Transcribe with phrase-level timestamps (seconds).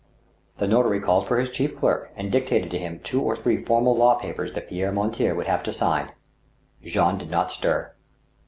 [0.57, 3.95] The notary called for his chief clerk and dictated to him two or three formal
[3.95, 6.11] law papers that Pierre Mortier would have to sign.
[6.83, 7.93] Jean did not stir.